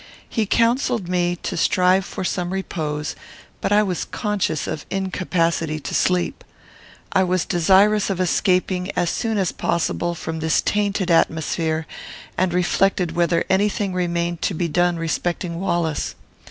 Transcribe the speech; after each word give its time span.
He 0.27 0.47
counselled 0.47 1.07
me 1.07 1.35
to 1.43 1.55
strive 1.55 2.05
for 2.05 2.23
some 2.23 2.51
repose, 2.53 3.15
but 3.61 3.71
I 3.71 3.83
was 3.83 4.03
conscious 4.05 4.65
of 4.65 4.83
incapacity 4.89 5.79
to 5.79 5.93
sleep. 5.93 6.43
I 7.11 7.23
was 7.23 7.45
desirous 7.45 8.09
of 8.09 8.19
escaping, 8.19 8.89
as 8.95 9.11
soon 9.11 9.37
as 9.37 9.51
possible, 9.51 10.15
from 10.15 10.39
this 10.39 10.59
tainted 10.63 11.11
atmosphere, 11.11 11.85
and 12.35 12.51
reflected 12.51 13.11
whether 13.15 13.45
any 13.47 13.69
thing 13.69 13.93
remained 13.93 14.41
to 14.41 14.55
be 14.55 14.67
done 14.67 14.97
respecting 14.97 15.59
Wallace. 15.59 16.15